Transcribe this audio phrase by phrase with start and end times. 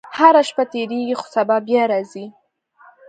[0.17, 2.25] •هره شپه تېرېږي، خو سبا بیا راځي.